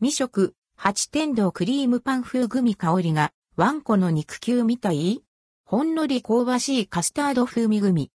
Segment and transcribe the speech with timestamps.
[0.00, 5.24] 実食、八天堂クリームパン風グミ香りが、ワンコの肉球みたい？
[5.64, 8.12] ほんのり香ばしいカスタード風味グミ。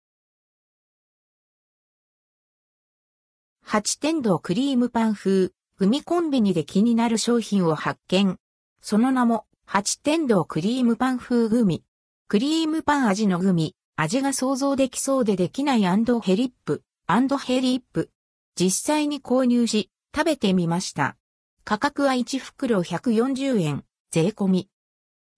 [3.63, 8.37] 八天堂クリームパン風、グミコンビニで気になる商品を発見。
[8.83, 11.85] その名も、八天堂クリームパン風グミ。
[12.27, 18.11] クリームパン味のグミ、味が想像できそうでできないヘリップ、ヘリップ。
[18.57, 21.18] 実際に購入し、食べてみました。
[21.69, 24.71] 価格は1袋140円、税込み。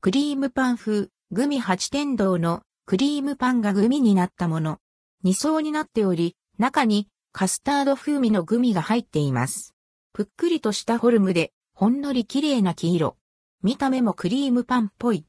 [0.00, 4.78] クリームパン風、グミ八天堂のクリームパンがグミになったもの。
[5.24, 9.74] 2層になっており、中にカスタード風味のグミが入っています。
[10.12, 13.16] ぷっくりとしたフォルムで、ほんのり綺麗な黄色。
[13.64, 15.26] 見た目もクリームパンっぽい。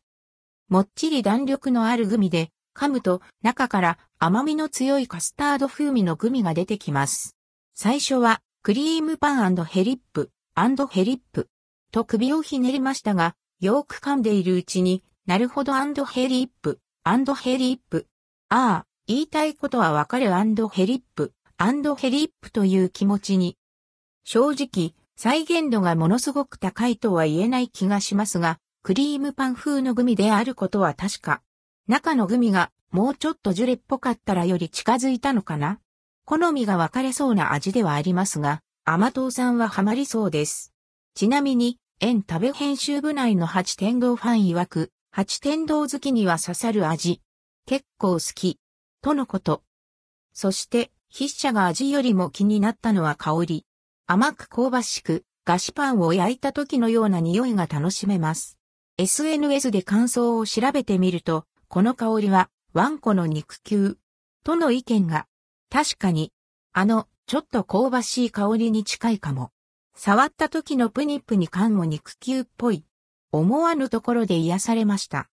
[0.69, 7.35] もっちり弾力のあるグミで、噛むと中から甘みの強いカスタード風味のグミが出てきます。
[7.73, 11.47] 最初はクリームパンヘリップ、アンドヘリップ。
[11.93, 18.07] と首をひねりましたが、よく噛んでいるうちに、なるほどアンドヘリップ、アンドヘリップ。
[18.49, 23.57] ああ、言いたいことはわかるアンドヘリップ、アンドヘリップという気持ちに。
[24.25, 31.41] 正直、再現度がものすごく高いとは言えない気がしますが、クリームパン風のグミであることは確か。
[31.87, 35.79] 中のグミがもうちょっとジュレっぽかったらより近づいたのかな
[36.25, 38.61] 好みが分かれそうな味ではありますが、
[38.93, 40.73] 甘党さんはハマりそうです。
[41.15, 47.21] ちなみに、園食べ編集部内の八天堂ファン曰く、八天堂好きには刺さる味。
[47.65, 48.59] 結構好き。
[49.01, 49.63] とのこと。
[50.33, 53.65] そして、筆者が味よりも気になったのは香り。
[54.07, 58.57] 甘く香ばしく、菓子パンを焼いた時のような匂いが楽しめます。
[58.97, 63.97] SNS で感想を調べてみると、この香りは、ワンコの肉球。
[64.43, 65.27] との意見が。
[65.69, 66.33] 確かに、
[66.73, 69.51] あの、ちょっと香ばしい香りに近いかも。
[69.95, 72.83] 触った時のプニプニ感も肉球っぽい。
[73.31, 75.29] 思わぬところで癒されました。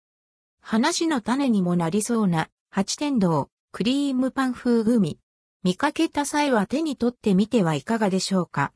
[0.59, 5.19] 話の種にもなりそうな八天堂クリームパン風グミ。
[5.63, 8.73] 見かけた際は手に取ってみてはいかがでしょうか。